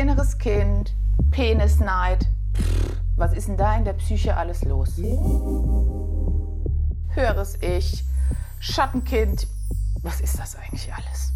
inneres 0.00 0.38
Kind, 0.38 0.94
Penisneid. 1.30 2.26
Was 3.16 3.34
ist 3.34 3.48
denn 3.48 3.58
da 3.58 3.76
in 3.76 3.84
der 3.84 3.92
Psyche 3.92 4.34
alles 4.34 4.64
los? 4.64 4.96
Höheres 7.14 7.60
Ich, 7.60 8.02
Schattenkind. 8.60 9.46
Was 10.00 10.22
ist 10.22 10.38
das 10.38 10.56
eigentlich 10.56 10.90
alles? 10.94 11.34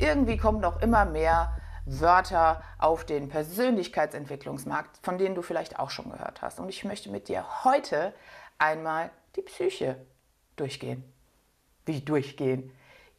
Irgendwie 0.00 0.36
kommen 0.36 0.60
noch 0.60 0.82
immer 0.82 1.04
mehr 1.04 1.56
Wörter 1.86 2.60
auf 2.76 3.04
den 3.04 3.28
Persönlichkeitsentwicklungsmarkt, 3.28 4.98
von 5.04 5.16
denen 5.16 5.36
du 5.36 5.42
vielleicht 5.42 5.78
auch 5.78 5.90
schon 5.90 6.10
gehört 6.10 6.42
hast. 6.42 6.58
Und 6.58 6.68
ich 6.68 6.84
möchte 6.84 7.08
mit 7.08 7.28
dir 7.28 7.44
heute 7.62 8.14
einmal 8.58 9.12
die 9.36 9.42
Psyche 9.42 10.04
durchgehen. 10.56 11.04
Wie 11.86 12.00
durchgehen? 12.00 12.72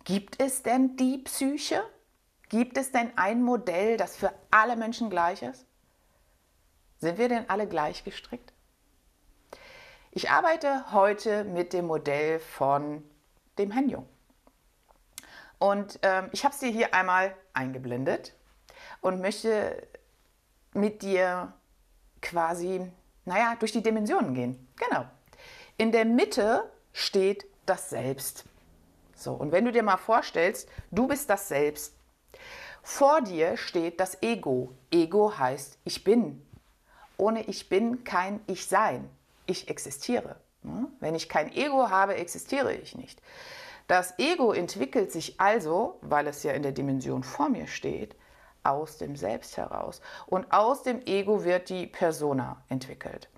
Gibt 0.03 0.41
es 0.41 0.61
denn 0.61 0.97
die 0.97 1.19
Psyche? 1.19 1.81
Gibt 2.55 2.77
es 2.77 2.93
denn 2.93 3.11
ein 3.17 3.43
Modell, 3.43 3.97
das 3.97 4.15
für 4.15 4.31
alle 4.49 4.77
Menschen 4.77 5.09
gleich 5.09 5.41
ist? 5.41 5.65
Sind 6.99 7.17
wir 7.17 7.27
denn 7.27 7.49
alle 7.49 7.67
gleich 7.67 8.05
gestrickt? 8.05 8.53
Ich 10.11 10.29
arbeite 10.29 10.93
heute 10.93 11.43
mit 11.43 11.73
dem 11.73 11.85
Modell 11.85 12.39
von 12.39 13.03
dem 13.57 13.71
Henjung. 13.71 14.07
Und 15.59 15.99
ähm, 16.01 16.29
ich 16.31 16.45
habe 16.45 16.53
es 16.53 16.61
dir 16.61 16.69
hier 16.69 16.93
einmal 16.93 17.35
eingeblendet 17.51 18.33
und 19.01 19.19
möchte 19.19 19.85
mit 20.73 21.01
dir 21.01 21.51
quasi, 22.21 22.89
naja, 23.25 23.57
durch 23.59 23.73
die 23.73 23.83
Dimensionen 23.83 24.33
gehen. 24.33 24.65
Genau. 24.77 25.03
In 25.75 25.91
der 25.91 26.05
Mitte 26.05 26.71
steht 26.93 27.47
das 27.65 27.89
Selbst. 27.89 28.45
So, 29.13 29.33
und 29.33 29.51
wenn 29.51 29.65
du 29.65 29.73
dir 29.73 29.83
mal 29.83 29.97
vorstellst, 29.97 30.69
du 30.89 31.05
bist 31.05 31.29
das 31.29 31.49
Selbst. 31.49 31.95
Vor 32.83 33.21
dir 33.21 33.57
steht 33.57 33.99
das 33.99 34.21
Ego. 34.21 34.73
Ego 34.91 35.37
heißt 35.37 35.79
ich 35.83 36.03
bin. 36.03 36.45
Ohne 37.17 37.43
ich 37.43 37.69
bin 37.69 38.03
kein 38.03 38.41
Ich 38.47 38.67
sein. 38.67 39.09
Ich 39.45 39.69
existiere. 39.69 40.35
Hm? 40.63 40.87
Wenn 40.99 41.15
ich 41.15 41.29
kein 41.29 41.51
Ego 41.51 41.89
habe, 41.89 42.15
existiere 42.15 42.73
ich 42.73 42.95
nicht. 42.95 43.21
Das 43.87 44.17
Ego 44.17 44.51
entwickelt 44.51 45.11
sich 45.11 45.39
also, 45.39 45.99
weil 46.01 46.27
es 46.27 46.43
ja 46.43 46.53
in 46.53 46.63
der 46.63 46.71
Dimension 46.71 47.23
vor 47.23 47.49
mir 47.49 47.67
steht, 47.67 48.15
aus 48.63 48.97
dem 48.97 49.15
Selbst 49.15 49.57
heraus. 49.57 50.01
Und 50.25 50.51
aus 50.51 50.83
dem 50.83 51.01
Ego 51.05 51.43
wird 51.43 51.69
die 51.69 51.85
Persona 51.85 52.63
entwickelt. 52.67 53.29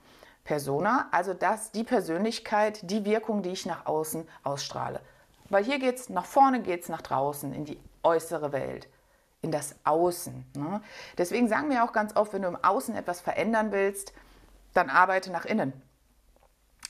Persona, 0.46 1.10
also 1.12 1.34
das, 1.34 1.72
die 1.74 1.84
Persönlichkeit, 1.84 2.90
die 2.90 3.04
Wirkung, 3.04 3.42
die 3.42 3.50
ich 3.50 3.66
nach 3.66 3.86
außen 3.86 4.28
ausstrahle. 4.44 5.02
Weil 5.50 5.64
hier 5.64 5.80
geht 5.80 5.96
es 5.96 6.10
nach 6.10 6.26
vorne, 6.26 6.62
geht 6.62 6.84
es 6.84 6.90
nach 6.90 7.02
draußen, 7.02 7.54
in 7.54 7.66
die 7.66 7.80
äußere 8.04 8.52
Welt, 8.52 8.88
in 9.42 9.52
das 9.52 9.76
Außen. 9.84 10.46
Ne? 10.56 10.82
Deswegen 11.18 11.48
sagen 11.48 11.70
wir 11.70 11.84
auch 11.84 11.94
ganz 11.94 12.16
oft, 12.16 12.34
wenn 12.34 12.42
du 12.42 12.48
im 12.48 12.64
Außen 12.64 12.96
etwas 12.96 13.22
verändern 13.22 13.72
willst, 13.72 14.14
dann 14.74 14.90
arbeite 14.90 15.32
nach 15.32 15.46
innen. 15.46 15.74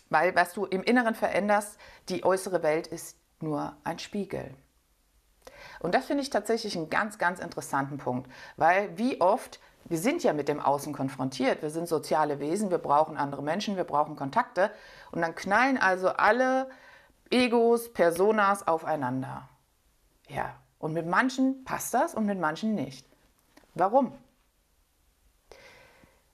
Weil 0.10 0.36
was 0.36 0.54
du 0.54 0.66
im 0.66 0.84
Inneren 0.84 1.16
veränderst, 1.16 1.78
die 2.10 2.24
äußere 2.24 2.64
Welt 2.64 2.88
ist 2.88 3.18
nur 3.40 3.76
ein 3.84 4.00
Spiegel. 4.00 4.54
Und 5.80 5.94
das 5.94 6.06
finde 6.06 6.24
ich 6.24 6.30
tatsächlich 6.30 6.76
einen 6.76 6.90
ganz, 6.90 7.18
ganz 7.18 7.40
interessanten 7.40 7.98
Punkt, 7.98 8.32
weil 8.56 8.98
wie 8.98 9.22
oft, 9.22 9.60
wir 9.86 9.98
sind 9.98 10.24
ja 10.24 10.34
mit 10.34 10.48
dem 10.48 10.60
Außen 10.60 10.94
konfrontiert, 10.94 11.62
wir 11.62 11.70
sind 11.70 11.88
soziale 11.88 12.40
Wesen, 12.40 12.72
wir 12.72 12.78
brauchen 12.78 13.18
andere 13.18 13.44
Menschen, 13.44 13.78
wir 13.78 13.84
brauchen 13.84 14.16
Kontakte 14.16 14.72
und 15.12 15.22
dann 15.22 15.36
knallen 15.36 15.78
also 15.78 16.10
alle 16.10 16.70
Egos, 17.30 17.92
Personas 17.94 18.68
aufeinander. 18.68 19.50
Ja, 20.28 20.56
und 20.80 20.94
mit 20.94 21.06
manchen 21.06 21.64
passt 21.64 21.94
das 21.94 22.16
und 22.16 22.26
mit 22.26 22.40
manchen 22.40 22.76
nicht. 22.76 23.06
Warum? 23.74 24.14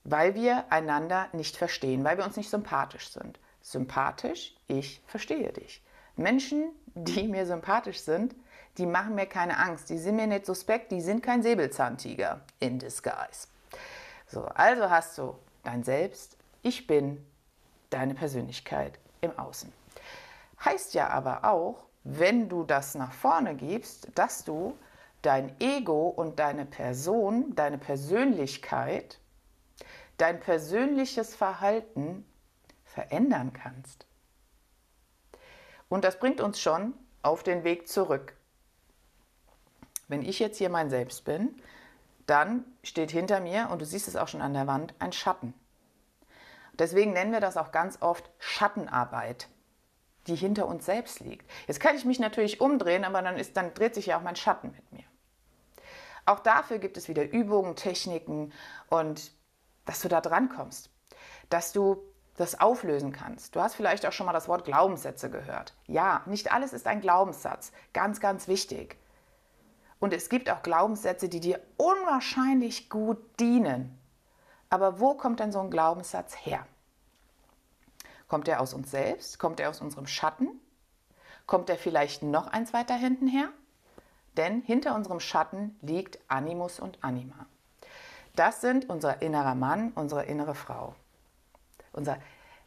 Weil 0.04 0.36
wir 0.36 0.72
einander 0.72 1.28
nicht 1.34 1.56
verstehen, 1.56 2.04
weil 2.04 2.18
wir 2.18 2.26
uns 2.26 2.36
nicht 2.36 2.50
sympathisch 2.50 3.10
sind. 3.10 3.40
Sympathisch, 3.62 4.56
ich 4.68 5.02
verstehe 5.06 5.53
dich. 5.53 5.82
Menschen, 6.16 6.72
die 6.94 7.28
mir 7.28 7.46
sympathisch 7.46 8.00
sind, 8.00 8.36
die 8.78 8.86
machen 8.86 9.16
mir 9.16 9.28
keine 9.28 9.58
Angst. 9.58 9.90
Die 9.90 9.98
sind 9.98 10.16
mir 10.16 10.28
nicht 10.28 10.46
suspekt, 10.46 10.92
die 10.92 11.02
sind 11.02 11.22
kein 11.22 11.44
Säbelzahntiger 11.44 12.42
in 12.59 12.80
disguise. 12.80 13.48
So, 14.28 14.46
also 14.46 14.90
hast 14.90 15.18
du 15.18 15.36
dein 15.64 15.84
Selbst, 15.84 16.38
ich 16.64 16.88
bin 16.88 17.26
deine 17.90 18.16
Persönlichkeit 18.16 19.00
im 19.22 19.38
Außen. 19.38 19.72
Heißt 20.63 20.94
ja 20.94 21.09
aber 21.09 21.44
auch, 21.46 21.85
wenn 22.03 22.50
du 22.50 22.63
das 22.63 22.96
nach 22.96 23.12
vorne 23.12 23.56
gibst, 23.56 24.07
dass 24.16 24.44
du 24.44 24.78
dein 25.22 25.59
Ego 25.59 26.07
und 26.09 26.40
deine 26.40 26.66
Person, 26.66 27.56
deine 27.56 27.78
Persönlichkeit, 27.78 29.19
dein 30.18 30.40
persönliches 30.40 31.35
Verhalten 31.35 32.25
verändern 32.85 33.53
kannst. 33.53 34.06
Und 35.90 36.03
das 36.03 36.19
bringt 36.19 36.41
uns 36.41 36.59
schon 36.59 36.94
auf 37.22 37.44
den 37.44 37.63
Weg 37.63 37.88
zurück. 37.88 38.35
Wenn 40.07 40.22
ich 40.22 40.40
jetzt 40.40 40.57
hier 40.57 40.69
mein 40.69 40.90
Selbst 40.90 41.25
bin, 41.25 41.62
dann 42.25 42.66
steht 42.84 43.12
hinter 43.12 43.40
mir, 43.40 43.69
und 43.69 43.81
du 43.81 43.85
siehst 43.85 44.07
es 44.07 44.16
auch 44.16 44.28
schon 44.28 44.41
an 44.41 44.53
der 44.53 44.68
Wand, 44.68 44.94
ein 45.00 45.12
Schatten. 45.12 45.53
Deswegen 46.73 47.13
nennen 47.13 47.31
wir 47.31 47.40
das 47.40 47.57
auch 47.57 47.72
ganz 47.72 48.02
oft 48.02 48.29
Schattenarbeit 48.40 49.47
die 50.28 50.35
hinter 50.35 50.67
uns 50.67 50.85
selbst 50.85 51.19
liegt. 51.19 51.50
Jetzt 51.67 51.79
kann 51.79 51.95
ich 51.95 52.06
mich 52.06 52.19
natürlich 52.19 52.61
umdrehen, 52.61 53.03
aber 53.03 53.22
dann, 53.22 53.38
ist, 53.38 53.57
dann 53.57 53.73
dreht 53.73 53.95
sich 53.95 54.07
ja 54.07 54.17
auch 54.17 54.22
mein 54.22 54.35
Schatten 54.35 54.72
mit 54.72 54.91
mir. 54.91 55.03
Auch 56.25 56.39
dafür 56.39 56.79
gibt 56.79 56.97
es 56.97 57.07
wieder 57.07 57.29
Übungen, 57.29 57.75
Techniken 57.75 58.53
und 58.89 59.31
dass 59.85 60.01
du 60.01 60.07
da 60.07 60.22
dran 60.22 60.50
kommst, 60.50 60.89
dass 61.50 61.73
du 61.73 62.01
das 62.38 62.59
auflösen 62.59 63.11
kannst. 63.11 63.56
Du 63.56 63.61
hast 63.61 63.75
vielleicht 63.75 64.06
auch 64.06 64.11
schon 64.11 64.25
mal 64.25 64.34
das 64.34 64.47
Wort 64.47 64.66
Glaubenssätze 64.66 65.29
gehört. 65.29 65.75
Ja, 65.85 66.23
nicht 66.25 66.51
alles 66.51 66.73
ist 66.73 66.88
ein 66.88 67.01
Glaubenssatz. 67.01 67.72
Ganz, 67.94 68.19
ganz 68.19 68.47
wichtig. 68.47 68.97
Und 70.00 70.13
es 70.13 70.29
gibt 70.29 70.50
auch 70.50 70.63
Glaubenssätze, 70.63 71.29
die 71.29 71.40
dir 71.40 71.61
unwahrscheinlich 71.78 72.90
gut 72.90 73.17
dienen. 73.40 73.97
Aber 74.69 75.00
wo 75.00 75.13
kommt 75.13 75.40
denn 75.40 75.51
so 75.51 75.59
ein 75.59 75.69
Glaubenssatz 75.69 76.35
her? 76.35 76.66
Kommt 78.34 78.48
er 78.48 78.62
aus 78.62 78.74
uns 78.74 78.90
selbst? 78.90 79.38
Kommt 79.38 79.60
er 79.60 79.70
aus 79.70 79.80
unserem 79.80 80.08
Schatten? 80.08 80.60
Kommt 81.46 81.70
er 81.70 81.78
vielleicht 81.78 82.24
noch 82.24 82.48
eins 82.48 82.74
weiter 82.74 82.96
hinten 82.96 83.28
her? 83.28 83.50
Denn 84.38 84.64
hinter 84.64 84.96
unserem 84.96 85.20
Schatten 85.20 85.78
liegt 85.84 86.18
Animus 86.30 86.80
und 86.80 86.98
Anima. 87.04 87.46
Das 88.36 88.60
sind 88.60 88.90
unser 88.90 89.22
innerer 89.22 89.54
Mann, 89.54 89.92
unsere 89.94 90.24
innere 90.26 90.56
Frau. 90.56 90.96
Unser 91.92 92.18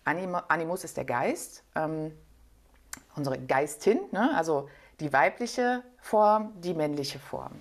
Animus 0.05 0.85
ist 0.85 0.97
der 0.99 1.05
Geist, 1.05 1.65
ähm, 1.75 2.17
unsere 3.17 3.37
Geistin, 3.37 3.99
ne? 4.13 4.37
also 4.37 4.69
die 5.01 5.13
weibliche 5.13 5.83
Form, 6.01 6.53
die 6.61 6.75
männliche 6.75 7.19
Form. 7.19 7.61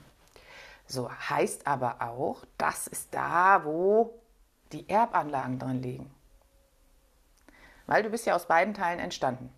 So 0.86 1.10
heißt 1.12 1.66
aber 1.66 2.04
auch, 2.04 2.46
das 2.60 2.86
ist 2.86 3.16
da, 3.16 3.66
wo 3.66 4.14
die 4.74 4.88
Erbanlagen 4.88 5.58
drin 5.58 5.82
liegen. 5.82 6.16
Weil 7.88 8.04
du 8.04 8.10
bist 8.10 8.26
ja 8.26 8.36
aus 8.36 8.48
beiden 8.48 8.74
Teilen 8.74 9.00
entstanden. 9.00 9.54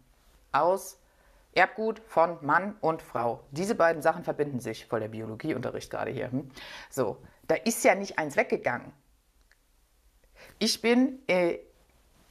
Aus 0.51 0.99
Erbgut 1.53 2.01
von 2.07 2.37
Mann 2.45 2.75
und 2.81 3.01
Frau. 3.01 3.43
Diese 3.51 3.75
beiden 3.75 4.01
Sachen 4.01 4.23
verbinden 4.23 4.59
sich, 4.59 4.85
voll 4.85 4.99
der 4.99 5.07
Biologieunterricht 5.07 5.89
gerade 5.89 6.11
hier. 6.11 6.31
Hm? 6.31 6.51
So, 6.89 7.17
da 7.47 7.55
ist 7.55 7.83
ja 7.83 7.95
nicht 7.95 8.19
eins 8.19 8.35
weggegangen. 8.35 8.93
Ich 10.59 10.81
bin, 10.81 11.19
äh, 11.27 11.59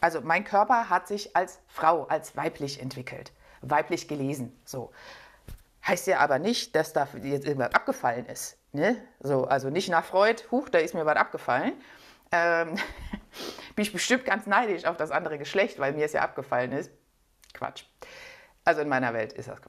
also 0.01 0.21
mein 0.21 0.45
Körper 0.45 0.89
hat 0.91 1.09
sich 1.09 1.35
als 1.35 1.61
Frau, 1.67 2.05
als 2.05 2.37
weiblich 2.37 2.81
entwickelt, 2.81 3.33
weiblich 3.63 4.07
gelesen. 4.07 4.57
So. 4.65 4.93
Heißt 5.85 6.07
ja 6.09 6.19
aber 6.19 6.39
nicht, 6.39 6.75
dass 6.75 6.93
da 6.93 7.09
jetzt 7.23 7.47
irgendwas 7.47 7.75
abgefallen 7.75 8.27
ist. 8.27 8.59
Ne? 8.73 8.97
So, 9.21 9.45
also 9.45 9.71
nicht 9.71 9.89
nach 9.89 10.05
Freud, 10.05 10.43
huch, 10.51 10.69
da 10.69 10.79
ist 10.79 10.95
mir 10.95 11.07
was 11.07 11.17
abgefallen. 11.17 11.75
Ähm, 12.33 12.77
bin 13.77 13.83
ich 13.85 13.93
bestimmt 13.93 14.25
ganz 14.25 14.47
neidisch 14.47 14.87
auf 14.87 14.97
das 14.97 15.11
andere 15.11 15.39
Geschlecht, 15.39 15.79
weil 15.79 15.93
mir 15.93 16.07
es 16.07 16.13
ja 16.15 16.23
abgefallen 16.23 16.73
ist. 16.73 16.91
Quatsch. 17.53 17.85
Also 18.65 18.81
in 18.81 18.89
meiner 18.89 19.15
Welt 19.15 19.33
ist 19.35 19.49
das. 19.49 19.61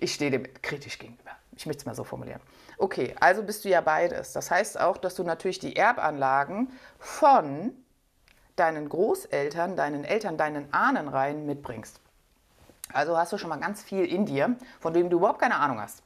Ich 0.00 0.14
stehe 0.14 0.30
dem 0.30 0.44
kritisch 0.62 0.98
gegenüber. 0.98 1.32
Ich 1.56 1.66
möchte 1.66 1.80
es 1.80 1.86
mal 1.86 1.94
so 1.94 2.04
formulieren. 2.04 2.40
Okay, 2.78 3.14
also 3.20 3.42
bist 3.42 3.64
du 3.64 3.68
ja 3.68 3.80
beides. 3.80 4.32
Das 4.32 4.50
heißt 4.50 4.80
auch, 4.80 4.96
dass 4.96 5.14
du 5.14 5.22
natürlich 5.22 5.58
die 5.58 5.76
Erbanlagen 5.76 6.72
von 6.98 7.72
deinen 8.56 8.88
Großeltern, 8.88 9.76
deinen 9.76 10.04
Eltern, 10.04 10.36
deinen 10.36 10.72
Ahnenreihen 10.72 11.46
mitbringst. 11.46 12.00
Also 12.92 13.16
hast 13.16 13.32
du 13.32 13.38
schon 13.38 13.50
mal 13.50 13.58
ganz 13.58 13.82
viel 13.82 14.04
in 14.04 14.26
dir, 14.26 14.56
von 14.80 14.92
dem 14.94 15.10
du 15.10 15.18
überhaupt 15.18 15.40
keine 15.40 15.56
Ahnung 15.56 15.80
hast. 15.80 16.02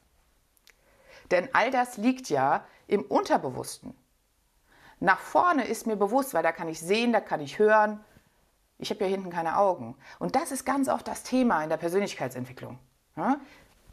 Denn 1.31 1.49
all 1.53 1.69
das 1.69 1.97
liegt 1.97 2.29
ja 2.29 2.65
im 2.87 3.03
Unterbewussten. 3.03 3.95
Nach 4.99 5.19
vorne 5.19 5.65
ist 5.65 5.87
mir 5.87 5.95
bewusst, 5.95 6.33
weil 6.33 6.43
da 6.43 6.51
kann 6.51 6.67
ich 6.67 6.79
sehen, 6.79 7.13
da 7.13 7.21
kann 7.21 7.39
ich 7.39 7.59
hören. 7.59 8.03
Ich 8.77 8.89
habe 8.89 9.05
hier 9.05 9.15
hinten 9.15 9.29
keine 9.29 9.57
Augen. 9.57 9.95
Und 10.19 10.35
das 10.35 10.51
ist 10.51 10.65
ganz 10.65 10.89
oft 10.89 11.07
das 11.07 11.23
Thema 11.23 11.63
in 11.63 11.69
der 11.69 11.77
Persönlichkeitsentwicklung. 11.77 12.79
Ja? 13.15 13.37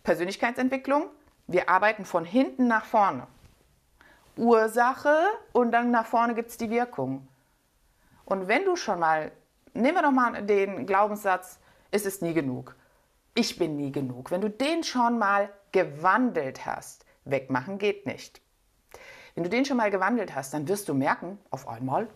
Persönlichkeitsentwicklung, 0.02 1.08
wir 1.46 1.68
arbeiten 1.68 2.04
von 2.04 2.24
hinten 2.24 2.66
nach 2.68 2.84
vorne. 2.84 3.26
Ursache 4.36 5.16
und 5.52 5.72
dann 5.72 5.90
nach 5.90 6.06
vorne 6.06 6.34
gibt 6.34 6.50
es 6.50 6.56
die 6.56 6.70
Wirkung. 6.70 7.26
Und 8.24 8.48
wenn 8.48 8.64
du 8.64 8.76
schon 8.76 9.00
mal, 9.00 9.32
nehmen 9.72 9.96
wir 9.96 10.02
doch 10.02 10.10
mal 10.10 10.42
den 10.42 10.86
Glaubenssatz, 10.86 11.58
es 11.90 12.04
ist 12.04 12.22
nie 12.22 12.34
genug. 12.34 12.76
Ich 13.34 13.58
bin 13.58 13.76
nie 13.76 13.92
genug. 13.92 14.30
Wenn 14.30 14.40
du 14.40 14.50
den 14.50 14.82
schon 14.82 15.18
mal 15.18 15.50
gewandelt 15.72 16.66
hast, 16.66 17.04
wegmachen 17.24 17.78
geht 17.78 18.06
nicht. 18.06 18.40
Wenn 19.36 19.44
du 19.44 19.50
den 19.50 19.66
schon 19.66 19.76
mal 19.76 19.90
gewandelt 19.90 20.34
hast, 20.34 20.54
dann 20.54 20.66
wirst 20.66 20.88
du 20.88 20.94
merken, 20.94 21.38
auf 21.50 21.68
einmal, 21.68 22.08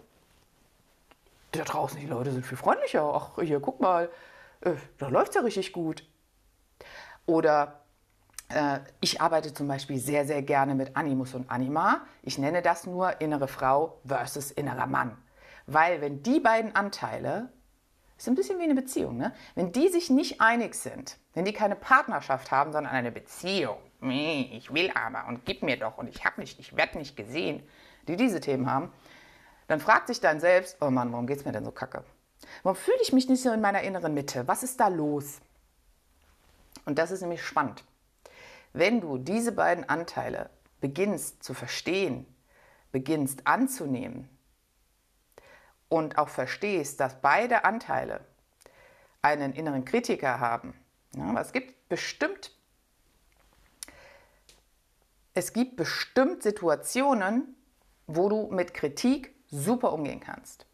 da 1.53 1.65
draußen 1.65 2.01
die 2.01 2.07
Leute 2.07 2.33
sind 2.33 2.47
viel 2.47 2.57
freundlicher. 2.57 3.03
Ach, 3.15 3.39
hier, 3.43 3.61
guck 3.61 3.79
mal, 3.79 4.09
äh, 4.63 4.73
da 4.97 5.09
läuft 5.09 5.29
es 5.29 5.35
ja 5.35 5.43
richtig 5.43 5.75
gut. 5.75 6.09
Oder 7.27 7.83
äh, 8.49 8.79
ich 9.03 9.21
arbeite 9.21 9.53
zum 9.53 9.69
Beispiel 9.69 9.99
sehr, 9.99 10.27
sehr 10.27 10.41
gerne 10.41 10.75
mit 10.75 10.97
Animus 10.97 11.35
und 11.35 11.51
Anima. 11.51 12.07
Ich 12.23 12.39
nenne 12.39 12.63
das 12.63 12.87
nur 12.87 13.21
innere 13.21 13.49
Frau 13.49 14.01
versus 14.07 14.51
innerer 14.51 14.87
Mann. 14.87 15.19
Weil 15.67 16.01
wenn 16.01 16.23
die 16.23 16.41
beiden 16.41 16.75
Anteile, 16.75 17.53
ist 18.17 18.29
ein 18.29 18.35
bisschen 18.35 18.59
wie 18.59 18.65
eine 18.65 18.75
Beziehung, 18.75 19.19
ne? 19.19 19.35
wenn 19.57 19.73
die 19.73 19.89
sich 19.89 20.09
nicht 20.09 20.41
einig 20.41 20.75
sind, 20.75 21.19
wenn 21.35 21.45
die 21.45 21.53
keine 21.53 21.77
Partnerschaft 21.77 22.51
haben, 22.51 22.73
sondern 22.73 22.95
eine 22.95 23.13
Beziehung, 23.13 23.77
ich 24.03 24.73
will 24.73 24.91
aber 24.95 25.29
und 25.29 25.45
gib 25.45 25.63
mir 25.63 25.77
doch 25.77 25.99
und 25.99 26.09
ich 26.09 26.25
habe 26.25 26.41
nicht, 26.41 26.59
ich 26.59 26.77
werde 26.77 26.99
nicht 26.99 27.17
gesehen, 27.17 27.63
die 28.09 28.17
diese 28.17 28.41
Themen 28.41 28.71
haben, 28.71 28.93
dann 29.67 29.81
fragt 29.81 30.09
sich 30.09 30.21
dann 30.21 30.41
selbst, 30.41 30.79
oh 30.81 30.91
Mann, 30.91 31.13
warum 31.13 31.27
geht 31.27 31.39
es 31.39 31.45
mir 31.45 31.53
denn 31.53 31.65
so 31.65 31.71
kacke? 31.71 32.03
Warum 32.63 32.77
fühle 32.77 32.99
ich 33.03 33.13
mich 33.13 33.29
nicht 33.29 33.43
so 33.43 33.53
in 33.53 33.61
meiner 33.61 33.83
inneren 33.83 34.15
Mitte? 34.15 34.49
Was 34.49 34.63
ist 34.63 34.81
da 34.81 34.89
los? 34.89 35.41
Und 36.87 36.99
das 36.99 37.11
ist 37.11 37.21
nämlich 37.21 37.43
spannend. 37.43 37.85
Wenn 38.73 39.01
du 39.01 39.19
diese 39.19 39.53
beiden 39.53 39.89
Anteile 39.89 40.51
beginnst 40.81 41.43
zu 41.43 41.55
verstehen, 41.55 42.27
beginnst 42.93 43.47
anzunehmen 43.47 44.29
und 45.89 46.19
auch 46.19 46.29
verstehst, 46.29 47.01
dass 47.01 47.21
beide 47.21 47.65
Anteile 47.65 48.25
einen 49.23 49.53
inneren 49.53 49.85
Kritiker 49.85 50.41
haben, 50.41 50.75
ja, 51.15 51.39
es 51.41 51.53
gibt 51.53 51.89
bestimmt 51.89 52.53
es 55.41 55.55
gibt 55.55 55.77
bestimmt 55.77 56.43
Situationen, 56.43 57.57
wo 58.07 58.29
du 58.29 58.49
mit 58.53 58.75
Kritik 58.75 59.35
super 59.47 59.95
umgehen 59.95 60.21
kannst. 60.21 60.67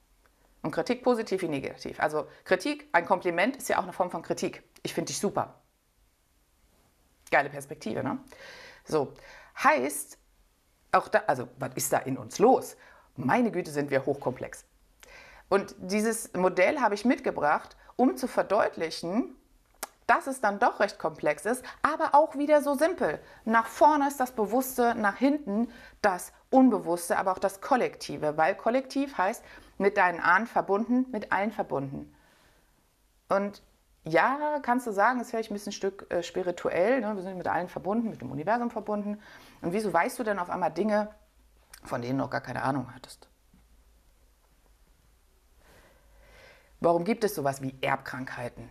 Und 0.63 0.73
Kritik 0.73 1.05
positiv 1.05 1.43
wie 1.43 1.49
negativ. 1.49 2.01
Also 2.01 2.27
Kritik, 2.43 2.89
ein 2.91 3.07
Kompliment 3.07 3.57
ist 3.57 3.69
ja 3.69 3.79
auch 3.79 3.85
eine 3.85 3.93
Form 3.93 4.11
von 4.11 4.23
Kritik. 4.23 4.65
Ich 4.83 4.93
finde 4.93 5.07
dich 5.07 5.21
super. 5.21 5.63
Geile 7.31 7.49
Perspektive, 7.49 8.03
ne? 8.03 8.19
So, 8.85 9.15
heißt, 9.63 10.19
auch 10.91 11.07
da, 11.07 11.23
also 11.29 11.47
was 11.61 11.75
ist 11.77 11.93
da 11.93 11.99
in 11.99 12.19
uns 12.19 12.41
los? 12.41 12.77
Meine 13.15 13.53
Güte, 13.53 13.71
sind 13.71 13.91
wir 13.93 14.05
hochkomplex. 14.05 14.65
Und 15.49 15.77
dieses 15.79 16.33
Modell 16.33 16.81
habe 16.81 16.97
ich 16.97 17.05
mitgebracht, 17.05 17.77
um 17.95 18.17
zu 18.17 18.27
verdeutlichen, 18.27 19.37
dass 20.07 20.27
es 20.27 20.41
dann 20.41 20.59
doch 20.59 20.81
recht 20.81 20.99
komplex 20.99 21.45
ist, 21.47 21.65
aber 21.83 22.15
auch 22.15 22.37
wieder 22.37 22.63
so 22.63 22.75
simpel. 22.75 23.21
Nach 23.45 23.67
vorne 23.67 24.07
ist 24.09 24.21
das 24.21 24.33
Bewusste, 24.33 24.95
nach 24.95 25.17
hinten 25.17 25.69
das 26.01 26.33
Unbewusste, 26.51 27.19
aber 27.19 27.33
auch 27.33 27.39
das 27.39 27.61
Kollektive, 27.61 28.37
weil 28.37 28.55
Kollektiv 28.55 29.19
heißt 29.19 29.45
mit 29.79 29.97
deinen 29.97 30.21
Ahnen 30.21 30.47
verbunden, 30.47 31.07
mit 31.11 31.33
allen 31.33 31.51
verbunden. 31.51 32.15
Und 33.29 33.63
ja, 34.05 34.61
kannst 34.63 34.87
du 34.87 34.93
sagen, 34.93 35.21
ist 35.21 35.31
vielleicht 35.31 35.51
ein 35.51 35.55
bisschen 35.55 35.71
ein 35.71 35.73
Stück 35.73 36.07
äh, 36.11 36.23
spirituell, 36.23 37.01
ne? 37.01 37.17
wir 37.17 37.23
sind 37.23 37.37
mit 37.37 37.49
allen 37.49 37.69
verbunden, 37.69 38.09
mit 38.09 38.21
dem 38.21 38.31
Universum 38.31 38.71
verbunden. 38.71 39.21
Und 39.63 39.73
wieso 39.73 39.93
weißt 39.93 40.19
du 40.21 40.23
denn 40.23 40.39
auf 40.39 40.49
einmal 40.49 40.71
Dinge, 40.71 41.11
von 41.83 42.01
denen 42.01 42.19
du 42.19 42.25
noch 42.25 42.31
gar 42.31 42.41
keine 42.41 42.63
Ahnung 42.63 42.95
hattest? 42.95 43.29
Warum 46.79 47.03
gibt 47.03 47.25
es 47.25 47.35
sowas 47.35 47.63
wie 47.63 47.75
Erbkrankheiten? 47.81 48.71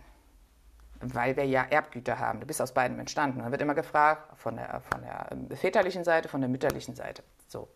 Weil 1.00 1.36
wir 1.36 1.44
ja 1.44 1.62
Erbgüter 1.62 2.18
haben. 2.18 2.40
Du 2.40 2.46
bist 2.46 2.60
aus 2.60 2.72
beiden 2.72 2.98
entstanden. 2.98 3.40
Da 3.40 3.50
wird 3.50 3.62
immer 3.62 3.74
gefragt, 3.74 4.38
von 4.38 4.56
der, 4.56 4.80
von 4.80 5.02
der 5.02 5.28
ähm, 5.30 5.48
väterlichen 5.50 6.04
Seite, 6.04 6.28
von 6.28 6.40
der 6.40 6.50
mütterlichen 6.50 6.94
Seite. 6.94 7.22
So, 7.48 7.68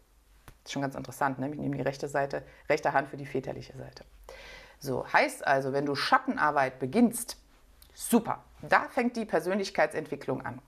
ist 0.65 0.73
schon 0.73 0.83
ganz 0.83 0.95
interessant. 0.95 1.39
Ne? 1.39 1.51
Ich 1.51 1.59
nehme 1.59 1.77
die 1.77 1.83
rechte 1.83 2.09
Seite, 2.09 2.43
rechte 2.69 2.93
Hand 2.93 3.09
für 3.09 3.17
die 3.17 3.27
väterliche 3.27 3.77
Seite. 3.77 4.05
So, 4.79 5.07
heißt 5.13 5.47
also, 5.47 5.73
wenn 5.73 5.87
du 5.87 5.95
Schattenarbeit 5.95 6.79
beginnst, 6.79 7.37
super, 7.95 8.45
da 8.63 8.89
fängt 8.89 9.17
die 9.17 9.27
Persönlichkeitsentwicklung 9.27 10.45
an. 10.45 10.61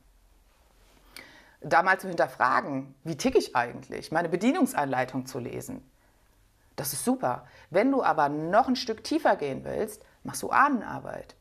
Da 1.61 1.83
mal 1.83 1.99
zu 1.99 2.09
hinterfragen, 2.09 2.95
wie 3.05 3.17
ticke 3.17 3.39
ich 3.39 3.55
eigentlich, 3.55 4.11
meine 4.11 4.29
Bedienungsanleitung 4.29 5.27
zu 5.27 5.39
lesen. 5.39 5.89
Das 6.77 6.93
ist 6.93 7.05
super. 7.05 7.47
Wenn 7.71 7.91
du 7.91 8.03
aber 8.03 8.29
noch 8.29 8.69
ein 8.69 8.77
Stück 8.77 9.05
tiefer 9.05 9.37
gehen 9.37 9.65
willst, 9.65 10.03
machst 10.25 10.43
du 10.43 10.51
Ahnenarbeit. 10.51 11.37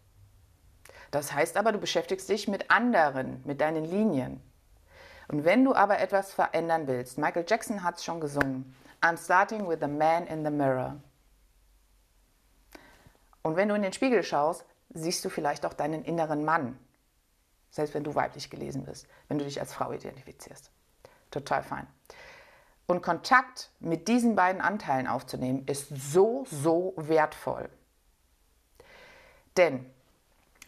Das 1.12 1.34
heißt 1.34 1.58
aber, 1.58 1.74
du 1.74 1.78
beschäftigst 1.78 2.30
dich 2.30 2.48
mit 2.48 2.72
anderen, 2.72 3.42
mit 3.46 3.62
deinen 3.62 3.86
Linien. 3.86 4.42
Und 5.28 5.46
wenn 5.46 5.64
du 5.64 5.76
aber 5.76 6.00
etwas 6.00 6.34
verändern 6.34 6.88
willst, 6.88 7.18
Michael 7.18 7.46
Jackson 7.48 7.84
hat 7.84 7.98
es 7.98 8.04
schon 8.04 8.20
gesungen, 8.20 8.76
I'm 9.02 9.18
starting 9.18 9.68
with 9.68 9.80
the 9.82 9.88
man 9.88 10.28
in 10.28 10.44
the 10.44 10.52
mirror. 10.52 11.02
Und 13.42 13.56
wenn 13.56 13.70
du 13.70 13.76
in 13.76 13.82
den 13.82 13.94
Spiegel 13.94 14.24
schaust, 14.24 14.66
siehst 14.90 15.24
du 15.26 15.30
vielleicht 15.30 15.66
auch 15.66 15.74
deinen 15.74 16.04
inneren 16.04 16.46
Mann. 16.46 16.78
Selbst 17.72 17.94
wenn 17.94 18.04
du 18.04 18.14
weiblich 18.16 18.50
gelesen 18.50 18.84
bist, 18.84 19.08
wenn 19.28 19.40
du 19.40 19.46
dich 19.46 19.60
als 19.60 19.74
Frau 19.74 19.92
identifizierst. 19.92 20.72
Total 21.32 21.64
fein. 21.64 21.88
Und 22.86 23.02
Kontakt 23.02 23.72
mit 23.80 24.10
diesen 24.10 24.36
beiden 24.36 24.62
Anteilen 24.62 25.08
aufzunehmen, 25.08 25.66
ist 25.66 25.88
so, 25.90 26.46
so 26.52 26.94
wertvoll. 26.98 27.70
Denn 29.56 29.86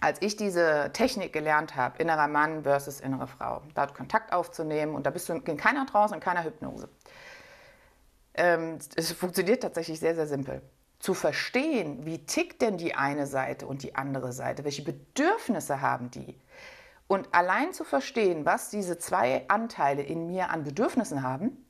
als 0.04 0.22
ich 0.22 0.36
diese 0.36 0.90
Technik 0.92 1.32
gelernt 1.32 1.78
habe, 1.78 1.98
innerer 2.02 2.28
Mann 2.28 2.64
versus 2.64 3.00
innere 3.00 3.26
Frau, 3.26 3.62
dort 3.74 3.96
Kontakt 3.96 4.34
aufzunehmen 4.34 4.96
und 4.96 5.06
da 5.06 5.12
bist 5.12 5.30
du 5.30 5.34
in 5.34 5.58
keiner 5.58 5.86
Trance, 5.86 6.14
in 6.14 6.20
keiner 6.20 6.44
Hypnose. 6.44 6.90
Ähm, 8.34 8.80
es 8.98 9.14
funktioniert 9.14 9.64
tatsächlich 9.64 10.02
sehr, 10.02 10.14
sehr 10.14 10.28
simpel. 10.28 10.62
Zu 11.00 11.14
verstehen, 11.14 12.06
wie 12.06 12.26
tickt 12.26 12.62
denn 12.62 12.78
die 12.78 12.96
eine 12.96 13.28
Seite 13.28 13.66
und 13.66 13.82
die 13.82 13.96
andere 13.96 14.34
Seite, 14.34 14.66
welche 14.66 14.84
Bedürfnisse 14.84 15.80
haben 15.80 16.12
die. 16.12 16.38
Und 17.08 17.34
allein 17.34 17.72
zu 17.72 17.86
verstehen, 17.86 18.46
was 18.46 18.70
diese 18.70 18.98
zwei 18.98 19.46
Anteile 19.48 20.02
in 20.02 20.28
mir 20.28 20.50
an 20.50 20.66
Bedürfnissen 20.66 21.24
haben, 21.24 21.66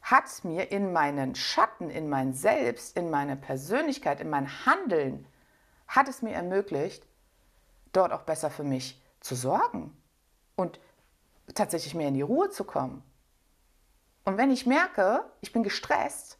hat 0.00 0.42
mir 0.42 0.72
in 0.72 0.94
meinen 0.94 1.34
Schatten, 1.34 1.90
in 1.90 2.08
mein 2.08 2.32
Selbst, 2.32 2.96
in 2.96 3.10
meine 3.10 3.36
Persönlichkeit, 3.36 4.22
in 4.22 4.30
mein 4.30 4.48
Handeln, 4.64 5.26
hat 5.86 6.08
es 6.08 6.22
mir 6.22 6.32
ermöglicht, 6.32 7.06
dort 7.96 8.12
auch 8.12 8.22
besser 8.22 8.50
für 8.50 8.64
mich 8.64 9.00
zu 9.20 9.34
sorgen 9.34 9.96
und 10.56 10.78
tatsächlich 11.54 11.94
mehr 11.94 12.08
in 12.08 12.14
die 12.14 12.22
Ruhe 12.22 12.50
zu 12.50 12.64
kommen. 12.64 13.02
Und 14.24 14.38
wenn 14.38 14.50
ich 14.50 14.66
merke, 14.66 15.24
ich 15.40 15.52
bin 15.52 15.62
gestresst, 15.62 16.38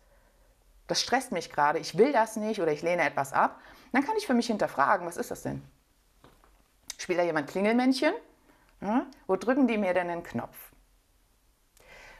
das 0.87 1.01
stresst 1.01 1.33
mich 1.33 1.51
gerade, 1.51 1.79
ich 1.79 1.97
will 1.97 2.13
das 2.13 2.37
nicht 2.37 2.61
oder 2.61 2.73
ich 2.73 2.83
lehne 2.83 3.03
etwas 3.03 3.33
ab, 3.33 3.61
dann 3.93 4.05
kann 4.05 4.17
ich 4.17 4.27
für 4.27 4.35
mich 4.35 4.47
hinterfragen, 4.47 5.07
was 5.07 5.17
ist 5.17 5.31
das 5.31 5.43
denn? 5.43 5.63
Spielt 6.99 7.19
da 7.19 7.23
jemand 7.23 7.49
Klingelmännchen? 7.49 8.13
Hm? 8.81 9.07
Wo 9.27 9.37
drücken 9.37 9.67
die 9.67 9.79
mir 9.79 9.95
denn 9.95 10.09
den 10.09 10.23
Knopf? 10.23 10.57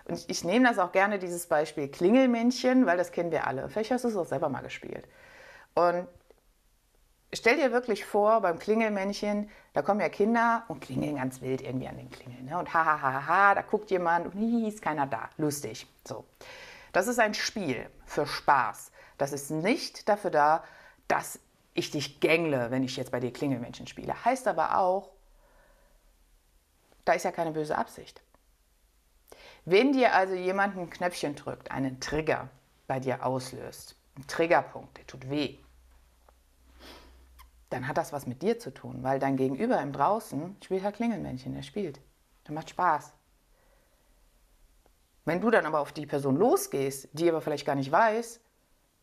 Und 0.07 0.19
ich, 0.19 0.29
ich 0.29 0.45
nehme 0.45 0.69
das 0.69 0.79
auch 0.79 0.93
gerne, 0.93 1.19
dieses 1.19 1.47
Beispiel 1.47 1.89
Klingelmännchen, 1.89 2.87
weil 2.87 2.97
das 2.97 3.13
kennen 3.13 3.31
wir 3.31 3.47
alle. 3.47 3.69
Vielleicht 3.69 3.91
hast 3.91 4.05
du 4.05 4.09
es 4.09 4.17
auch 4.17 4.27
selber 4.27 4.49
mal 4.49 4.63
gespielt. 4.63 5.09
Und 5.75 6.07
stell 7.35 7.57
dir 7.57 7.73
wirklich 7.73 8.05
vor, 8.05 8.41
beim 8.41 8.59
Klingelmännchen, 8.59 9.51
da 9.73 9.83
kommen 9.83 10.01
ja 10.01 10.09
Kinder 10.09 10.65
und 10.69 10.81
klingeln 10.81 11.17
ganz 11.17 11.41
wild 11.41 11.63
irgendwie 11.63 11.89
an 11.89 11.97
den 11.97 12.11
Klingeln. 12.11 12.47
Ne? 12.47 12.59
Und 12.59 12.73
ha, 12.73 12.85
ha, 12.85 13.01
ha, 13.01 13.27
ha, 13.27 13.55
da 13.55 13.63
guckt 13.63 13.91
jemand 13.91 14.27
und 14.27 14.35
hi, 14.35 14.69
ist 14.69 14.83
keiner 14.83 15.07
da. 15.07 15.31
Lustig. 15.37 15.87
So. 16.07 16.25
Das 16.93 17.09
ist 17.09 17.19
ein 17.19 17.35
Spiel 17.35 17.89
für 18.07 18.27
Spaß. 18.27 18.93
Das 19.19 19.33
ist 19.33 19.51
nicht 19.51 20.09
dafür 20.09 20.31
da, 20.31 20.65
dass 21.09 21.41
ich 21.75 21.91
dich 21.91 22.21
gängle, 22.21 22.71
wenn 22.71 22.85
ich 22.85 22.97
jetzt 22.97 23.11
bei 23.11 23.21
dir 23.21 23.33
Klingelmännchen 23.33 23.87
spiele. 23.87 24.25
Heißt 24.25 24.47
aber 24.47 24.79
auch, 24.79 25.11
da 27.05 27.13
ist 27.13 27.25
ja 27.25 27.33
keine 27.33 27.51
böse 27.51 27.77
Absicht. 27.77 28.23
Wenn 29.65 29.93
dir 29.93 30.15
also 30.15 30.35
jemand 30.35 30.77
ein 30.77 30.91
Knöpfchen 30.91 31.35
drückt, 31.35 31.71
einen 31.71 32.01
Trigger 32.01 32.49
bei 32.87 33.01
dir 33.01 33.25
auslöst, 33.25 33.97
ein 34.17 34.27
Triggerpunkt, 34.27 34.99
der 34.99 35.07
tut 35.07 35.29
weh, 35.29 35.59
dann 37.75 37.89
hat 37.89 37.99
das 37.99 38.13
was 38.13 38.27
mit 38.27 38.41
dir 38.41 38.61
zu 38.61 38.73
tun, 38.73 39.03
weil 39.03 39.19
dein 39.19 39.37
Gegenüber 39.37 39.81
im 39.83 39.93
Draußen 39.93 40.57
spielt 40.63 40.85
halt 40.85 40.95
Klingelmännchen, 40.95 41.57
er 41.57 41.65
spielt. 41.65 42.01
Der 42.47 42.55
macht 42.55 42.71
Spaß. 42.71 43.13
Wenn 45.25 45.41
du 45.41 45.51
dann 45.51 45.67
aber 45.67 45.81
auf 45.81 45.93
die 45.93 46.07
Person 46.07 46.37
losgehst, 46.37 47.09
die 47.13 47.29
aber 47.29 47.41
vielleicht 47.41 47.67
gar 47.67 47.75
nicht 47.75 47.91
weiß, 47.91 48.41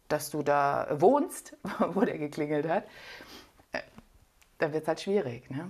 dass 0.08 0.30
du 0.30 0.42
da 0.42 0.88
wohnst, 1.02 1.58
wo 1.90 2.02
der 2.02 2.18
geklingelt 2.18 2.66
hat, 2.66 2.86
äh, 3.74 3.82
dann 4.58 4.72
wird 4.72 4.84
es 4.84 4.88
halt 4.88 5.02
schwierig. 5.02 5.50
Ne? 5.50 5.70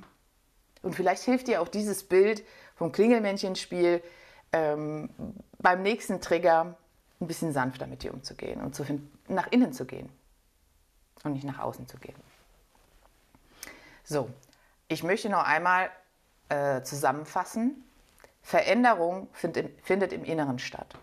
Und 0.83 0.93
vielleicht 0.93 1.23
hilft 1.23 1.47
dir 1.47 1.61
auch 1.61 1.69
dieses 1.69 2.03
Bild 2.03 2.43
vom 2.75 2.91
Klingelmännchenspiel, 2.91 4.03
ähm, 4.51 5.09
beim 5.57 5.81
nächsten 5.81 6.21
Trigger 6.21 6.77
ein 7.19 7.27
bisschen 7.27 7.51
sanfter 7.51 7.87
mit 7.87 8.03
dir 8.03 8.13
umzugehen 8.13 8.61
und 8.61 8.75
zu, 8.75 8.85
nach 9.27 9.47
innen 9.51 9.73
zu 9.73 9.85
gehen 9.85 10.09
und 11.23 11.33
nicht 11.33 11.45
nach 11.45 11.59
außen 11.59 11.87
zu 11.87 11.97
gehen. 11.97 12.15
So, 14.03 14.29
ich 14.87 15.03
möchte 15.03 15.29
noch 15.29 15.43
einmal 15.43 15.89
äh, 16.49 16.81
zusammenfassen. 16.81 17.83
Veränderung 18.41 19.29
find 19.33 19.57
im, 19.57 19.77
findet 19.83 20.13
im 20.13 20.23
Inneren 20.23 20.59
statt. 20.59 20.95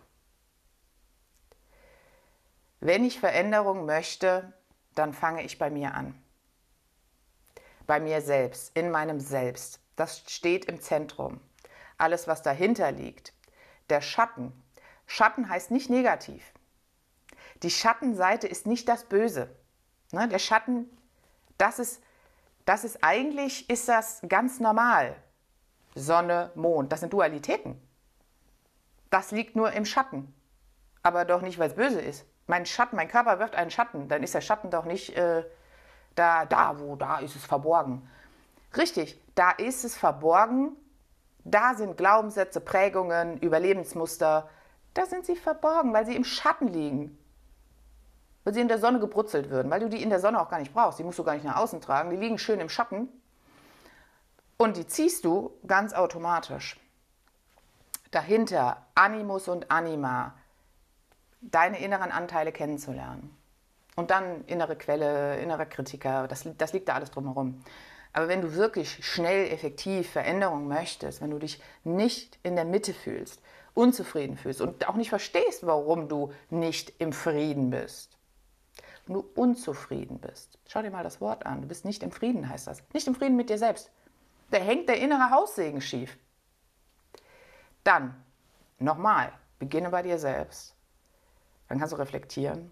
Wenn 2.80 3.04
ich 3.04 3.18
Veränderung 3.18 3.86
möchte, 3.86 4.52
dann 4.94 5.12
fange 5.12 5.42
ich 5.42 5.58
bei 5.58 5.70
mir 5.70 5.94
an. 5.94 6.20
Bei 7.86 8.00
mir 8.00 8.20
selbst, 8.20 8.76
in 8.76 8.90
meinem 8.90 9.20
Selbst. 9.20 9.80
Das 9.96 10.22
steht 10.28 10.66
im 10.66 10.80
Zentrum. 10.80 11.40
Alles, 11.96 12.28
was 12.28 12.42
dahinter 12.42 12.92
liegt, 12.92 13.32
der 13.90 14.00
Schatten. 14.00 14.52
Schatten 15.06 15.48
heißt 15.48 15.70
nicht 15.70 15.90
negativ. 15.90 16.52
Die 17.62 17.70
Schattenseite 17.70 18.46
ist 18.46 18.66
nicht 18.66 18.88
das 18.88 19.04
Böse. 19.04 19.48
Ne? 20.12 20.28
Der 20.28 20.38
Schatten, 20.38 20.88
das 21.56 21.78
ist, 21.78 22.02
das 22.68 22.84
ist 22.84 22.98
eigentlich, 23.02 23.70
ist 23.70 23.88
das 23.88 24.20
ganz 24.28 24.60
normal. 24.60 25.16
Sonne, 25.94 26.50
Mond, 26.54 26.92
das 26.92 27.00
sind 27.00 27.14
Dualitäten. 27.14 27.80
Das 29.08 29.30
liegt 29.30 29.56
nur 29.56 29.72
im 29.72 29.86
Schatten. 29.86 30.34
Aber 31.02 31.24
doch 31.24 31.40
nicht, 31.40 31.58
weil 31.58 31.70
es 31.70 31.76
böse 31.76 32.00
ist. 32.00 32.26
Mein 32.46 32.66
Schatten, 32.66 32.96
mein 32.96 33.08
Körper 33.08 33.38
wirft 33.38 33.54
einen 33.54 33.70
Schatten, 33.70 34.08
dann 34.08 34.22
ist 34.22 34.34
der 34.34 34.42
Schatten 34.42 34.70
doch 34.70 34.84
nicht 34.84 35.16
äh, 35.16 35.44
da, 36.14 36.44
da, 36.44 36.78
wo, 36.78 36.94
da 36.94 37.20
ist 37.20 37.36
es 37.36 37.44
verborgen. 37.46 38.06
Richtig, 38.76 39.18
da 39.34 39.50
ist 39.50 39.84
es 39.84 39.96
verborgen, 39.96 40.76
da 41.44 41.74
sind 41.74 41.96
Glaubenssätze, 41.96 42.60
Prägungen, 42.60 43.38
Überlebensmuster, 43.38 44.48
da 44.92 45.06
sind 45.06 45.24
sie 45.24 45.36
verborgen, 45.36 45.94
weil 45.94 46.04
sie 46.04 46.16
im 46.16 46.24
Schatten 46.24 46.68
liegen. 46.68 47.17
Weil 48.48 48.54
sie 48.54 48.62
in 48.62 48.68
der 48.68 48.78
Sonne 48.78 48.98
gebrutzelt 48.98 49.50
würden, 49.50 49.70
weil 49.70 49.80
du 49.80 49.90
die 49.90 50.02
in 50.02 50.08
der 50.08 50.20
Sonne 50.20 50.40
auch 50.40 50.48
gar 50.48 50.58
nicht 50.58 50.72
brauchst. 50.72 50.98
Die 50.98 51.04
musst 51.04 51.18
du 51.18 51.22
gar 51.22 51.34
nicht 51.34 51.44
nach 51.44 51.56
außen 51.56 51.82
tragen. 51.82 52.08
Die 52.08 52.16
liegen 52.16 52.38
schön 52.38 52.60
im 52.60 52.70
Schatten. 52.70 53.06
Und 54.56 54.78
die 54.78 54.86
ziehst 54.86 55.26
du 55.26 55.50
ganz 55.66 55.92
automatisch. 55.92 56.80
Dahinter 58.10 58.86
Animus 58.94 59.48
und 59.48 59.70
Anima, 59.70 60.32
deine 61.42 61.78
inneren 61.78 62.10
Anteile 62.10 62.50
kennenzulernen. 62.50 63.36
Und 63.96 64.10
dann 64.10 64.46
innere 64.46 64.76
Quelle, 64.76 65.38
innerer 65.40 65.66
Kritiker, 65.66 66.26
das, 66.26 66.48
das 66.56 66.72
liegt 66.72 66.88
da 66.88 66.94
alles 66.94 67.10
drumherum. 67.10 67.62
Aber 68.14 68.28
wenn 68.28 68.40
du 68.40 68.54
wirklich 68.54 69.04
schnell, 69.04 69.52
effektiv 69.52 70.08
Veränderung 70.10 70.68
möchtest, 70.68 71.20
wenn 71.20 71.32
du 71.32 71.38
dich 71.38 71.60
nicht 71.84 72.38
in 72.44 72.56
der 72.56 72.64
Mitte 72.64 72.94
fühlst, 72.94 73.42
unzufrieden 73.74 74.38
fühlst 74.38 74.62
und 74.62 74.88
auch 74.88 74.94
nicht 74.94 75.10
verstehst, 75.10 75.66
warum 75.66 76.08
du 76.08 76.32
nicht 76.48 76.94
im 76.98 77.12
Frieden 77.12 77.68
bist, 77.68 78.17
wenn 79.08 79.14
du 79.14 79.28
unzufrieden 79.34 80.18
bist, 80.18 80.58
schau 80.66 80.82
dir 80.82 80.90
mal 80.90 81.02
das 81.02 81.20
Wort 81.20 81.46
an, 81.46 81.62
du 81.62 81.68
bist 81.68 81.84
nicht 81.84 82.02
im 82.02 82.10
Frieden, 82.10 82.48
heißt 82.48 82.66
das. 82.66 82.82
Nicht 82.92 83.06
im 83.06 83.14
Frieden 83.14 83.36
mit 83.36 83.50
dir 83.50 83.58
selbst. 83.58 83.90
Da 84.50 84.58
hängt 84.58 84.88
der 84.88 84.98
innere 84.98 85.30
Haussegen 85.30 85.80
schief. 85.80 86.18
Dann, 87.84 88.14
nochmal, 88.78 89.32
beginne 89.58 89.90
bei 89.90 90.02
dir 90.02 90.18
selbst. 90.18 90.74
Dann 91.68 91.78
kannst 91.78 91.92
du 91.92 91.98
reflektieren. 91.98 92.70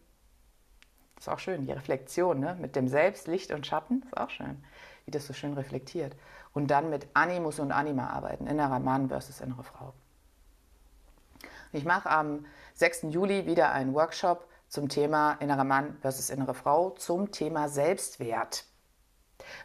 Ist 1.18 1.28
auch 1.28 1.38
schön, 1.38 1.66
die 1.66 1.72
Reflexion 1.72 2.40
ne? 2.40 2.56
mit 2.60 2.76
dem 2.76 2.88
Selbst, 2.88 3.26
Licht 3.26 3.50
und 3.50 3.66
Schatten, 3.66 4.02
ist 4.02 4.16
auch 4.16 4.30
schön 4.30 4.62
wie 5.06 5.12
das 5.12 5.26
so 5.26 5.32
schön 5.32 5.54
reflektiert. 5.54 6.14
Und 6.52 6.70
dann 6.70 6.90
mit 6.90 7.06
Animus 7.14 7.58
und 7.58 7.72
Anima 7.72 8.08
arbeiten, 8.08 8.46
innerer 8.46 8.80
Mann 8.80 9.08
versus 9.08 9.40
innere 9.40 9.62
Frau. 9.62 9.94
Ich 11.72 11.84
mache 11.84 12.10
am 12.10 12.44
6. 12.74 13.06
Juli 13.10 13.46
wieder 13.46 13.72
einen 13.72 13.94
Workshop 13.94 14.48
zum 14.68 14.88
Thema 14.88 15.32
innerer 15.40 15.64
Mann 15.64 15.96
versus 16.00 16.30
innere 16.30 16.54
Frau, 16.54 16.90
zum 16.90 17.30
Thema 17.30 17.68
Selbstwert. 17.68 18.64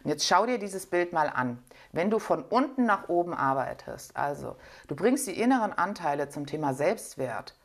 Und 0.04 0.10
jetzt 0.10 0.26
schau 0.26 0.46
dir 0.46 0.58
dieses 0.58 0.86
Bild 0.86 1.12
mal 1.12 1.28
an. 1.28 1.62
Wenn 1.92 2.10
du 2.10 2.18
von 2.18 2.42
unten 2.44 2.86
nach 2.86 3.08
oben 3.08 3.34
arbeitest, 3.34 4.16
also 4.16 4.56
du 4.88 4.94
bringst 4.94 5.26
die 5.26 5.38
inneren 5.38 5.72
Anteile 5.72 6.28
zum 6.28 6.46
Thema 6.46 6.74
Selbstwert 6.74 7.56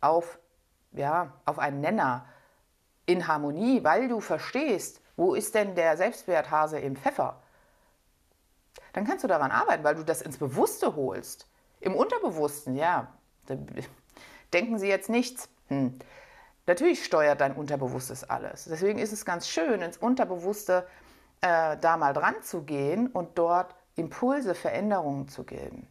auf, 0.00 0.38
ja, 0.92 1.32
auf 1.44 1.58
einen 1.58 1.80
Nenner 1.80 2.26
in 3.06 3.26
Harmonie, 3.26 3.84
weil 3.84 4.08
du 4.08 4.20
verstehst, 4.20 5.00
wo 5.16 5.34
ist 5.34 5.54
denn 5.54 5.74
der 5.74 5.96
Selbstwerthase 5.96 6.78
im 6.78 6.96
Pfeffer? 6.96 7.42
Dann 8.92 9.04
kannst 9.04 9.24
du 9.24 9.28
daran 9.28 9.50
arbeiten, 9.50 9.84
weil 9.84 9.94
du 9.94 10.04
das 10.04 10.22
ins 10.22 10.38
Bewusste 10.38 10.96
holst. 10.96 11.48
Im 11.80 11.94
Unterbewussten, 11.94 12.74
ja, 12.74 13.12
denken 14.52 14.78
sie 14.78 14.88
jetzt 14.88 15.08
nichts. 15.08 15.48
Hm. 15.68 15.98
Natürlich 16.70 17.04
steuert 17.04 17.40
dein 17.40 17.56
Unterbewusstes 17.56 18.30
alles. 18.30 18.68
Deswegen 18.70 19.00
ist 19.00 19.12
es 19.12 19.24
ganz 19.24 19.48
schön, 19.48 19.82
ins 19.82 19.96
Unterbewusste 19.96 20.86
äh, 21.40 21.76
da 21.76 21.96
mal 21.96 22.12
dran 22.12 22.36
zu 22.42 22.62
gehen 22.62 23.08
und 23.08 23.36
dort 23.38 23.74
Impulse, 23.96 24.54
Veränderungen 24.54 25.26
zu 25.26 25.42
geben. 25.42 25.88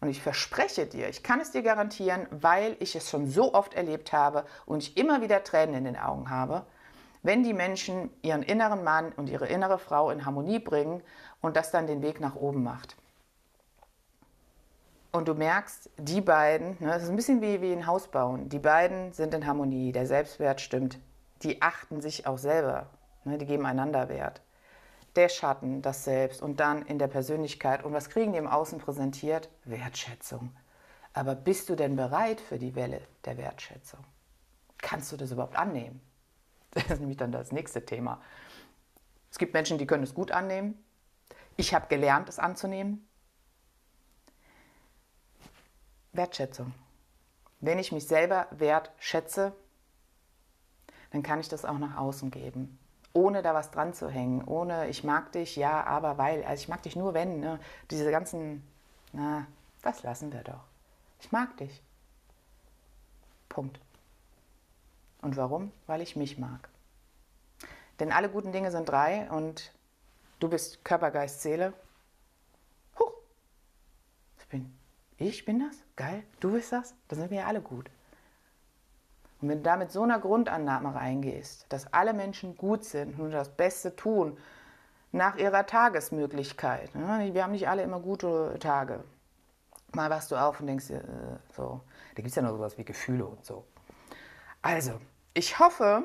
Und 0.00 0.08
ich 0.08 0.22
verspreche 0.22 0.86
dir, 0.86 1.08
ich 1.08 1.24
kann 1.24 1.40
es 1.40 1.50
dir 1.50 1.62
garantieren, 1.62 2.28
weil 2.30 2.76
ich 2.78 2.94
es 2.94 3.10
schon 3.10 3.28
so 3.28 3.54
oft 3.54 3.74
erlebt 3.74 4.12
habe 4.12 4.44
und 4.66 4.84
ich 4.84 4.96
immer 4.96 5.20
wieder 5.20 5.42
Tränen 5.42 5.74
in 5.74 5.84
den 5.84 5.96
Augen 5.96 6.30
habe, 6.30 6.64
wenn 7.24 7.42
die 7.42 7.52
Menschen 7.52 8.10
ihren 8.22 8.44
inneren 8.44 8.84
Mann 8.84 9.10
und 9.16 9.28
ihre 9.28 9.48
innere 9.48 9.80
Frau 9.80 10.12
in 10.12 10.24
Harmonie 10.24 10.60
bringen 10.60 11.02
und 11.40 11.56
das 11.56 11.72
dann 11.72 11.88
den 11.88 12.02
Weg 12.02 12.20
nach 12.20 12.36
oben 12.36 12.62
macht. 12.62 12.94
Und 15.16 15.28
du 15.28 15.34
merkst, 15.34 15.88
die 15.96 16.20
beiden, 16.20 16.76
ne, 16.78 16.88
das 16.88 17.04
ist 17.04 17.08
ein 17.08 17.16
bisschen 17.16 17.40
wie, 17.40 17.62
wie 17.62 17.72
ein 17.72 17.86
Haus 17.86 18.08
bauen, 18.08 18.50
die 18.50 18.58
beiden 18.58 19.12
sind 19.12 19.32
in 19.32 19.46
Harmonie, 19.46 19.90
der 19.90 20.06
Selbstwert 20.06 20.60
stimmt, 20.60 20.98
die 21.42 21.62
achten 21.62 22.02
sich 22.02 22.26
auch 22.26 22.36
selber, 22.36 22.90
ne, 23.24 23.38
die 23.38 23.46
geben 23.46 23.64
einander 23.64 24.10
Wert. 24.10 24.42
Der 25.16 25.30
Schatten, 25.30 25.80
das 25.80 26.04
Selbst 26.04 26.42
und 26.42 26.60
dann 26.60 26.82
in 26.82 26.98
der 26.98 27.08
Persönlichkeit. 27.08 27.82
Und 27.82 27.94
was 27.94 28.10
kriegen 28.10 28.32
die 28.32 28.38
im 28.38 28.46
Außen 28.46 28.78
präsentiert? 28.78 29.48
Wertschätzung. 29.64 30.54
Aber 31.14 31.34
bist 31.34 31.70
du 31.70 31.76
denn 31.76 31.96
bereit 31.96 32.38
für 32.38 32.58
die 32.58 32.74
Welle 32.74 33.00
der 33.24 33.38
Wertschätzung? 33.38 34.00
Kannst 34.76 35.10
du 35.12 35.16
das 35.16 35.30
überhaupt 35.32 35.56
annehmen? 35.56 36.00
Das 36.74 36.90
ist 36.90 37.00
nämlich 37.00 37.16
dann 37.16 37.32
das 37.32 37.52
nächste 37.52 37.86
Thema. 37.86 38.20
Es 39.30 39.38
gibt 39.38 39.54
Menschen, 39.54 39.78
die 39.78 39.86
können 39.86 40.02
es 40.02 40.12
gut 40.12 40.30
annehmen. 40.30 40.78
Ich 41.56 41.72
habe 41.72 41.86
gelernt, 41.88 42.28
es 42.28 42.38
anzunehmen. 42.38 43.08
Wertschätzung. 46.16 46.72
Wenn 47.60 47.78
ich 47.78 47.92
mich 47.92 48.06
selber 48.06 48.46
wertschätze, 48.50 49.52
dann 51.10 51.22
kann 51.22 51.40
ich 51.40 51.48
das 51.48 51.64
auch 51.64 51.78
nach 51.78 51.96
außen 51.96 52.30
geben. 52.30 52.78
Ohne 53.12 53.42
da 53.42 53.54
was 53.54 53.70
dran 53.70 53.94
zu 53.94 54.10
hängen. 54.10 54.44
Ohne, 54.44 54.88
ich 54.88 55.02
mag 55.02 55.32
dich, 55.32 55.56
ja, 55.56 55.84
aber 55.84 56.18
weil. 56.18 56.44
Also 56.44 56.62
ich 56.62 56.68
mag 56.68 56.82
dich 56.82 56.96
nur, 56.96 57.14
wenn. 57.14 57.40
Ne? 57.40 57.58
Diese 57.90 58.10
ganzen, 58.10 58.62
na, 59.12 59.46
das 59.82 60.02
lassen 60.02 60.32
wir 60.32 60.42
doch. 60.42 60.64
Ich 61.20 61.32
mag 61.32 61.56
dich. 61.56 61.82
Punkt. 63.48 63.80
Und 65.22 65.36
warum? 65.36 65.72
Weil 65.86 66.02
ich 66.02 66.14
mich 66.14 66.36
mag. 66.36 66.68
Denn 67.98 68.12
alle 68.12 68.28
guten 68.28 68.52
Dinge 68.52 68.70
sind 68.70 68.88
drei 68.88 69.30
und 69.30 69.72
du 70.38 70.48
bist 70.48 70.84
Körper, 70.84 71.10
Geist, 71.10 71.40
Seele. 71.40 71.72
Huch, 72.98 73.12
ich 74.38 74.46
bin, 74.48 74.75
ich 75.18 75.44
bin 75.44 75.60
das? 75.60 75.76
Geil, 75.96 76.22
du 76.40 76.52
bist 76.52 76.72
das? 76.72 76.94
Dann 77.08 77.18
sind 77.18 77.30
wir 77.30 77.38
ja 77.38 77.46
alle 77.46 77.60
gut. 77.60 77.90
Und 79.40 79.48
wenn 79.48 79.58
du 79.58 79.64
da 79.64 79.76
mit 79.76 79.90
so 79.90 80.02
einer 80.02 80.18
Grundannahme 80.18 80.94
reingehst, 80.94 81.66
dass 81.68 81.92
alle 81.92 82.12
Menschen 82.12 82.56
gut 82.56 82.84
sind 82.84 83.18
und 83.18 83.30
das 83.30 83.50
Beste 83.50 83.94
tun, 83.94 84.36
nach 85.12 85.36
ihrer 85.36 85.66
Tagesmöglichkeit. 85.66 86.94
Ne? 86.94 87.30
Wir 87.32 87.42
haben 87.42 87.52
nicht 87.52 87.68
alle 87.68 87.82
immer 87.82 88.00
gute 88.00 88.56
Tage. 88.60 89.02
Mal 89.92 90.10
wachst 90.10 90.30
du 90.30 90.36
auf 90.36 90.60
und 90.60 90.66
denkst, 90.66 90.90
äh, 90.90 91.00
so, 91.56 91.80
da 92.14 92.16
gibt 92.16 92.28
es 92.28 92.34
ja 92.34 92.42
noch 92.42 92.50
sowas 92.50 92.76
wie 92.76 92.84
Gefühle 92.84 93.24
und 93.24 93.44
so. 93.44 93.64
Also, 94.62 95.00
ich 95.32 95.58
hoffe, 95.58 96.04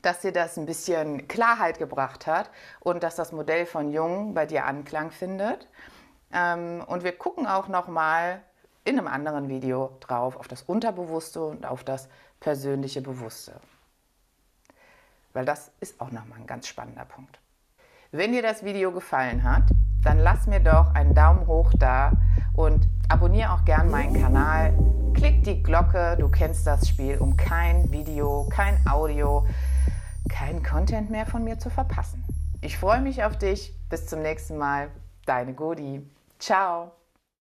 dass 0.00 0.20
dir 0.20 0.32
das 0.32 0.56
ein 0.56 0.66
bisschen 0.66 1.28
Klarheit 1.28 1.78
gebracht 1.78 2.26
hat 2.26 2.50
und 2.80 3.02
dass 3.02 3.14
das 3.14 3.30
Modell 3.30 3.66
von 3.66 3.92
Jung 3.92 4.34
bei 4.34 4.46
dir 4.46 4.64
Anklang 4.66 5.10
findet. 5.10 5.68
Ähm, 6.32 6.82
und 6.86 7.04
wir 7.04 7.12
gucken 7.12 7.46
auch 7.46 7.68
noch 7.68 7.88
mal 7.88 8.40
in 8.84 8.98
einem 8.98 9.06
anderen 9.06 9.48
Video 9.48 9.96
drauf 10.00 10.36
auf 10.36 10.48
das 10.48 10.62
Unterbewusste 10.62 11.44
und 11.44 11.66
auf 11.66 11.84
das 11.84 12.08
persönliche 12.40 13.00
Bewusste. 13.00 13.60
Weil 15.32 15.44
das 15.44 15.70
ist 15.80 16.00
auch 16.00 16.10
noch 16.10 16.26
mal 16.26 16.36
ein 16.36 16.46
ganz 16.46 16.66
spannender 16.66 17.04
Punkt. 17.04 17.38
Wenn 18.10 18.32
dir 18.32 18.42
das 18.42 18.64
Video 18.64 18.92
gefallen 18.92 19.44
hat, 19.44 19.62
dann 20.04 20.18
lass 20.18 20.46
mir 20.46 20.60
doch 20.60 20.94
einen 20.94 21.14
Daumen 21.14 21.46
hoch 21.46 21.72
da 21.78 22.12
und 22.54 22.86
abonniere 23.08 23.52
auch 23.52 23.64
gern 23.64 23.90
meinen 23.90 24.20
Kanal. 24.20 24.74
Klick 25.14 25.44
die 25.44 25.62
Glocke, 25.62 26.16
du 26.18 26.28
kennst 26.28 26.66
das 26.66 26.88
Spiel, 26.88 27.18
um 27.18 27.36
kein 27.36 27.90
Video, 27.92 28.48
kein 28.50 28.84
Audio, 28.86 29.46
kein 30.28 30.62
Content 30.62 31.10
mehr 31.10 31.24
von 31.24 31.44
mir 31.44 31.58
zu 31.58 31.70
verpassen. 31.70 32.24
Ich 32.60 32.76
freue 32.76 33.00
mich 33.00 33.24
auf 33.24 33.38
dich. 33.38 33.74
Bis 33.88 34.06
zum 34.06 34.22
nächsten 34.22 34.56
Mal. 34.56 34.88
Deine 35.26 35.54
Godi. 35.54 36.02
Tchau! 36.42 37.01